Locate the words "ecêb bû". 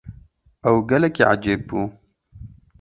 1.31-1.81